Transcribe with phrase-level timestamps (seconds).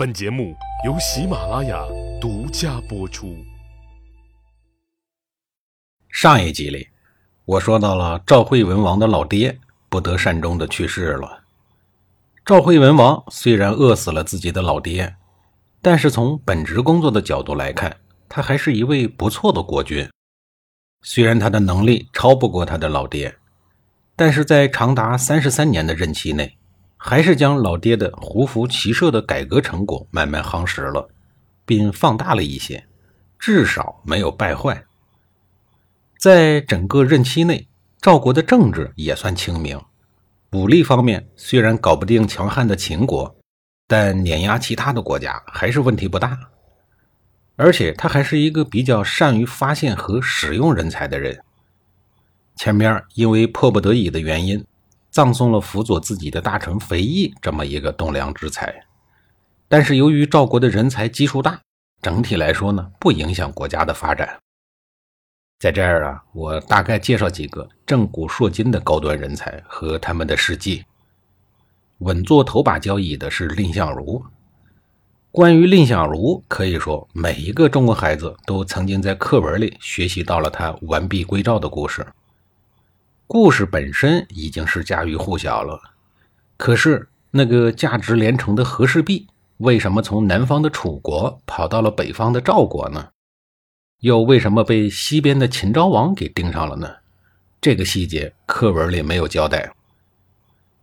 [0.00, 0.56] 本节目
[0.86, 1.84] 由喜马拉雅
[2.18, 3.36] 独家播出。
[6.08, 6.88] 上一集里，
[7.44, 9.60] 我说到了赵惠文王的老爹
[9.90, 11.42] 不得善终的去世了。
[12.46, 15.16] 赵惠文王虽然饿死了自己的老爹，
[15.82, 17.94] 但是从本职工作的角度来看，
[18.26, 20.08] 他还是一位不错的国君。
[21.02, 23.36] 虽然他的能力超不过他的老爹，
[24.16, 26.56] 但是在长达三十三年的任期内。
[27.02, 31.08] 还是将老爹的胡服骑射的改革成果慢慢夯实了，
[31.64, 32.84] 并放大了一些，
[33.38, 34.84] 至少没有败坏。
[36.18, 37.66] 在整个任期内，
[38.02, 39.80] 赵国的政治也算清明，
[40.52, 43.34] 武力方面虽然搞不定强悍的秦国，
[43.88, 46.38] 但碾压其他的国家还是问题不大。
[47.56, 51.42] 而且他还是一个比较善于发现和使用人才的人。
[52.56, 54.62] 前面因为迫不得已的原因。
[55.10, 58.72] 葬送了辅佐自己的大臣肥义这么一个栋梁之才，
[59.68, 61.60] 但是由于赵国的人才基数大，
[62.00, 64.38] 整体来说呢，不影响国家的发展。
[65.58, 70.84] 在这儿啊，我大概介绍几个正古烁今的高端人才和他们的事迹。
[71.98, 74.24] 稳坐头把交椅的是蔺相如。
[75.30, 82.06] 关于蔺相如，可以说每一个中国孩子都曾经在课文里学习到了他完璧归赵的故事。
[83.32, 85.80] 故事本身已经是家喻户晓了，
[86.56, 89.28] 可是那个价值连城的和氏璧
[89.58, 93.10] 为什么从南方的楚国跑到了北方的赵国呢？
[94.00, 96.92] 又为什么被西边的秦昭王给盯上了呢？
[97.60, 99.72] 这个细节课文里没有交代。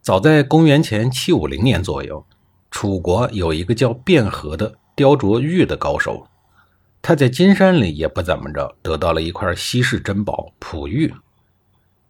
[0.00, 2.24] 早在公元前七五零年左右，
[2.70, 6.28] 楚国有一个叫卞和的雕琢玉的高手，
[7.02, 11.12] 他在金山里也不怎么着，得到了一块稀世珍宝璞玉。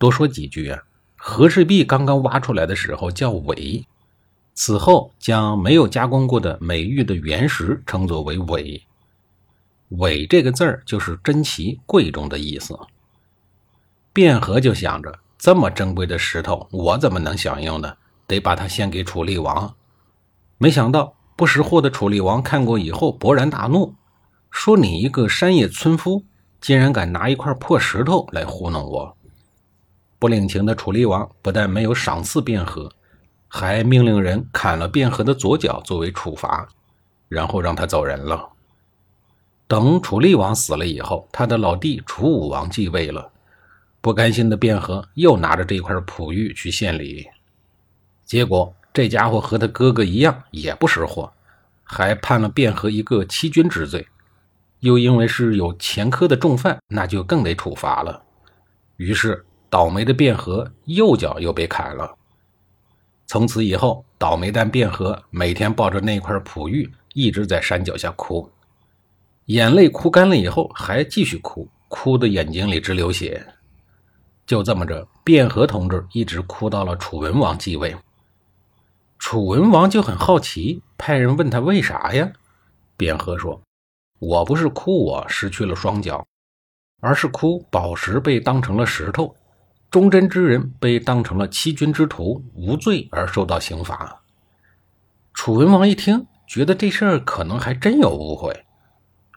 [0.00, 0.82] 多说几句啊，
[1.14, 3.84] 和氏璧刚刚挖出来的时候叫伪，
[4.54, 8.82] 此后将没有加工过的美玉的原石称作为伪。
[9.90, 12.78] 伪这个字儿就是珍奇贵重的意思。
[14.14, 17.94] 卞和就想着，这么珍贵的石头，我怎么能享用呢？
[18.26, 19.74] 得把它献给楚厉王。
[20.56, 23.94] 没想到不识货的楚厉王看过以后勃然大怒，
[24.50, 26.24] 说：“你一个山野村夫，
[26.58, 29.16] 竟然敢拿一块破石头来糊弄我！”
[30.20, 32.92] 不领情的楚厉王不但没有赏赐卞和，
[33.48, 36.68] 还命令人砍了卞和的左脚作为处罚，
[37.26, 38.46] 然后让他走人了。
[39.66, 43.32] 等楚厉王死了以后，他的老弟楚武王继位了。
[44.02, 47.26] 不甘心的卞和又拿着这块璞玉去献礼，
[48.26, 51.32] 结果这家伙和他哥哥一样，也不识货，
[51.82, 54.06] 还判了卞和一个欺君之罪。
[54.80, 58.22] 又因为是有前科的重犯，那就更得处罚了。
[58.98, 59.46] 于是。
[59.70, 62.14] 倒霉的卞和右脚又被砍了。
[63.26, 68.50] 从此以后，倒霉蛋卞和每天抱着那块璞玉，一直在山脚下哭，
[69.44, 73.46] 眼泪哭干了以后还继续哭，哭的眼睛里直流血。
[74.44, 77.96] 就这么着，卞和同志一直哭到了楚文王继位。
[79.20, 82.32] 楚文王就很好奇，派人问他为啥呀？
[82.96, 83.62] 卞和说
[84.18, 86.26] ：“我不是哭我失去了双脚，
[87.00, 89.32] 而是哭宝石被当成了石头。”
[89.90, 94.22] 忠贞之人被当成了欺君之徒，无罪而受到刑罚。
[95.34, 98.64] 楚文王一听，觉得这事儿可能还真有误会，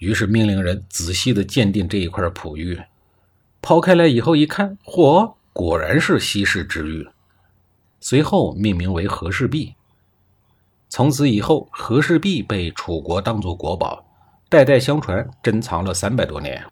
[0.00, 2.78] 于是命令人仔细的鉴定这一块璞玉。
[3.62, 7.08] 抛开来以后一看，嚯，果然是稀世之玉。
[8.00, 9.74] 随后命名为和氏璧。
[10.90, 14.04] 从此以后，和氏璧被楚国当作国宝，
[14.50, 16.62] 代代相传，珍藏了三百多年，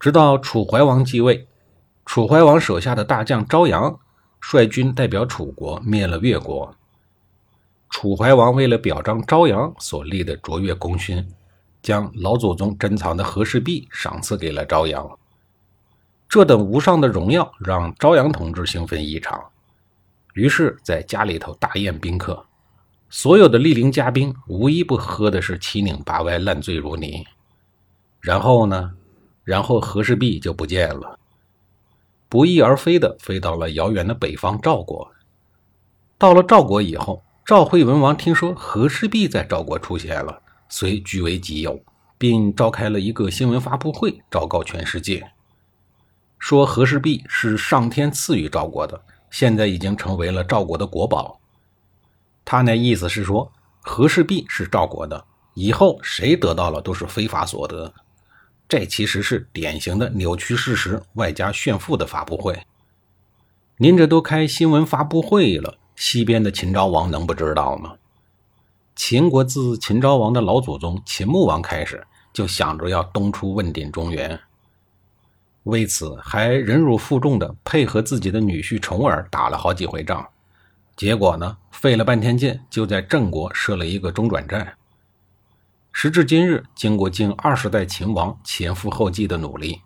[0.00, 1.46] 直到楚怀王继位。
[2.14, 3.98] 楚怀王手下的大将昭阳
[4.40, 6.72] 率军代表楚国灭了越国。
[7.90, 11.26] 楚怀王为了表彰昭阳所立的卓越功勋，
[11.82, 15.04] 将老祖宗珍藏的和氏璧赏赐给了昭阳。
[16.28, 19.42] 这等无上的荣耀让昭阳同志兴奋异常，
[20.34, 22.46] 于是，在家里头大宴宾客，
[23.10, 27.24] 所有的莅临嘉宾无一不喝的是七拧八歪、烂醉如泥。
[28.20, 28.92] 然后呢？
[29.42, 31.18] 然后和氏璧就不见了。
[32.34, 35.08] 不翼而飞的飞到了遥远的北方赵国。
[36.18, 41.78] 到了赵国以后，赵惠文王听说和氏璧在赵国出现了，遂据为己有，
[42.18, 45.30] 并召开了一个新闻发布会，昭告全世界，
[46.36, 49.00] 说和氏璧是上天赐予赵国的，
[49.30, 51.38] 现在已经成为了赵国的国宝。
[52.44, 57.94] 他那意思是说，和氏璧是赵国的，以后谁得到了都是非法所得。
[58.66, 62.58] 这其实是典型的扭曲事实外加炫富的发布会。
[63.76, 67.94] 您这都开新闻发布会了，西边的秦昭王能不知道吗？
[68.96, 74.38] 秦国自秦昭王的老祖宗秦穆王开始，就想着要东出问鼎中原，
[75.64, 80.26] 为此还忍辱负重的配合自己的女婿重耳打了好几回仗。
[80.96, 84.74] 结果呢，费了半天劲，就在郑国设了一个中转站。
[85.96, 89.80] 时至今日，经过近二十代秦王前赴后继的努力，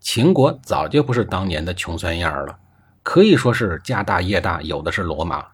[0.00, 2.58] 秦国早就不是当年的穷酸样了，
[3.02, 5.46] 可以说是家大业大，有的是罗马。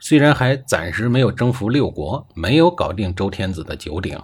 [0.00, 4.20] 虽然还暂时没有征服六国，没有搞定周天子的九鼎，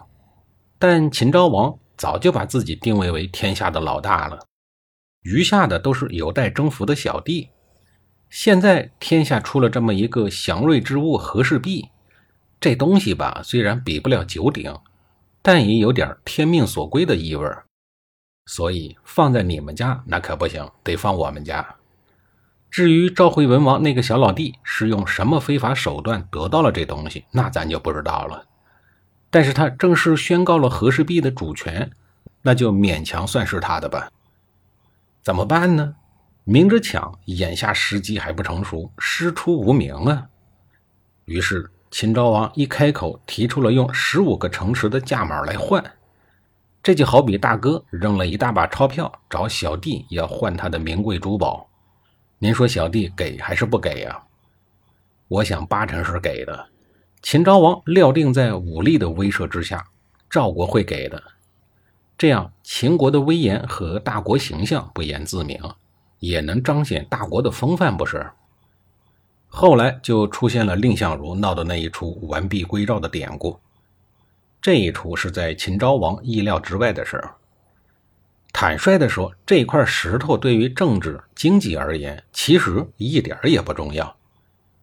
[0.77, 4.41] 但秦昭王早就把自己定位为天下的老大了，
[5.23, 7.51] 余下的都是有待征服的小弟。
[8.29, 11.91] 现在天下出了这么一个祥瑞之物和氏璧，
[12.59, 14.77] 这东西吧，虽然比不了九鼎，
[15.49, 17.49] 但也有点天命所归的意味
[18.47, 21.77] 所以放在你们家那可不行，得放我们家。
[22.69, 28.45] 至于赵惠文王那个小老弟是用什么非法手段得到了这东西，那咱就不知道了。
[29.31, 31.93] 但是他正式宣告了和氏璧的主权，
[32.43, 34.11] 那就勉强算是他的吧。
[35.23, 35.95] 怎么办呢？
[36.43, 40.27] 明着抢，眼下时机还不成熟，师出无名啊。
[41.27, 45.83] 于是秦昭王一开口，提出了用十五个城池的价码来换。
[46.83, 51.67] 这就好比大哥扔了一大把钞票，找小弟要换他的名贵珠宝。
[52.39, 54.23] 您说小弟给还是不给呀？
[55.27, 56.67] 我想八成是给的。
[57.23, 59.83] 秦昭王料定在武力的威慑之下，
[60.29, 61.23] 赵国会给的。
[62.19, 65.59] 这样秦国的威严和大国形象不言自明，
[66.19, 68.31] 也能彰显大国的风范，不是？
[69.59, 73.59] 后来就出现了蔺相如闹的那一出完璧归赵的典故。
[74.61, 77.35] 这一出是在秦昭王意料之外的事儿。
[78.53, 84.15] 坦率地说，这块石头对于政治经济而言，其实一点也不重要。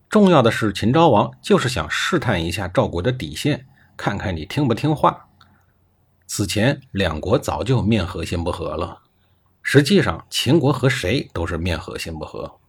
[0.10, 5.28] 重要的是，秦昭王就是想试探一下赵国的底线，看看你听不听话。
[6.26, 9.04] 此前两国早就面和心不和了。
[9.62, 12.60] 实际上，秦国和谁都是面和心不和。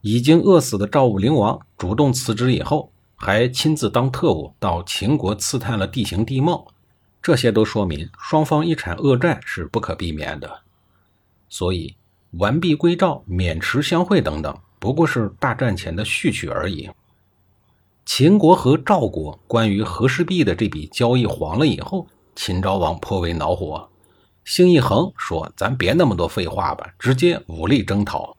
[0.00, 6.68] 已经饿死的赵武灵王主动辞职以后，还亲自当特务到秦国刺探了地形地貌。
[7.20, 10.60] 这些都说明双方一场恶战是不可避免的，
[11.48, 11.96] 所以
[12.32, 16.88] 完璧归赵、渑池相会等等，不过是大战前的序曲而已。
[18.06, 22.06] 秦国和赵国关于和氏璧的这笔交易黄了以后，
[22.36, 23.90] 秦昭王颇为恼火，
[24.44, 28.36] 心一横说：“咱别那么多废话吧，直接武力征讨。”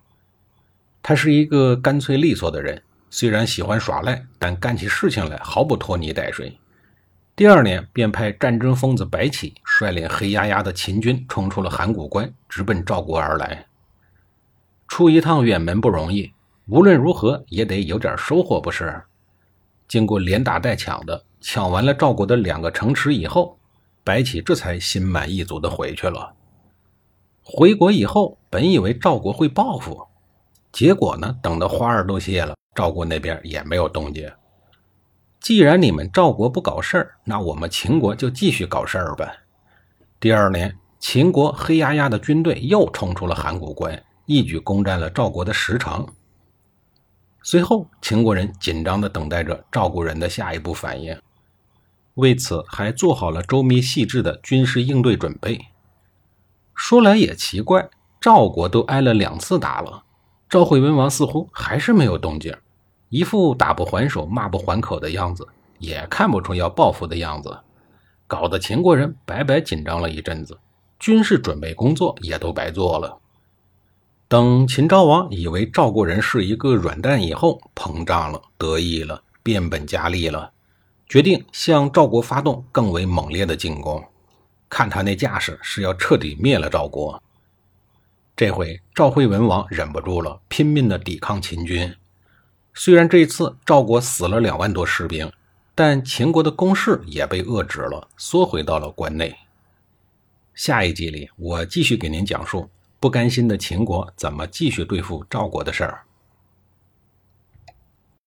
[1.01, 6.60] 他是一个干脆利索的人，虽然喜欢耍赖，但干起事情来毫不拖泥带水。
[7.36, 13.66] 第二年，便派战争疯子白起率领黑压压的秦军冲出了函谷关，直奔赵国而来。
[14.90, 16.34] 出一趟远门不容易，
[16.68, 19.01] 无论如何也得有点收获，不是？
[19.88, 23.57] 经过连打带抢的，抢完了赵国的两个城池以后，
[24.04, 26.34] 白起这才心满意足的回去了。
[27.42, 30.09] 回国以后，本以为赵国会报复，
[30.71, 34.31] 结果呢，等到花儿都谢了，赵国那边也没有动静。
[35.39, 39.31] 既然你们赵国不搞事儿，那我们秦国就继续搞事儿吧。
[40.19, 46.06] 第二年，秦国黑压压的军队又冲出了函谷关，一举攻占了赵国的十城。
[47.42, 51.18] 随后，秦国人紧张地等待着赵国人的下一步反应，
[52.15, 55.60] 为此还做好了周密细致的军事应对准备。
[56.75, 57.89] 说来也奇怪，
[58.20, 60.03] 赵国都挨了两次打了，
[60.50, 62.56] 赵惠文王似乎还是没有动静。
[63.10, 67.56] 一副打不还手、骂不还口的样子，也看不出要报复的样子，
[68.25, 70.58] 搞得秦国人白白紧张了一阵子，
[71.00, 73.20] 军事准备工作也都白做了。
[74.27, 80.51] 等秦昭王以为赵国人是一个软蛋以后，膨胀了、得意了、变本加厉了，
[81.08, 84.03] 决定向赵国发动更为猛烈的进攻。
[84.68, 87.22] 看他那架势，是要彻底灭了赵国。
[88.39, 91.93] 这回赵惠文王忍不住了，拼命的抵抗秦军。
[92.74, 95.29] 虽然这次赵国死了两万多士兵，
[95.75, 99.36] 但秦国的攻势也被遏制了，缩回到了关内。
[100.55, 106.05] 下一集里，我继续给您讲述不甘心的秦国怎么继续对付赵国的事儿。